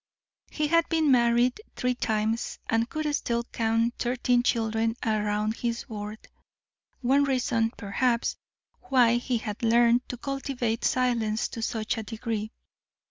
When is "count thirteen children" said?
3.43-4.95